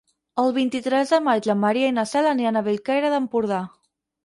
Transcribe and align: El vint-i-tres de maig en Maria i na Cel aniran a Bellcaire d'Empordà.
El 0.43 0.53
vint-i-tres 0.53 1.13
de 1.15 1.19
maig 1.25 1.51
en 1.55 1.61
Maria 1.65 1.93
i 1.93 1.95
na 1.99 2.07
Cel 2.15 2.31
aniran 2.33 2.59
a 2.59 2.65
Bellcaire 2.71 3.15
d'Empordà. 3.17 3.63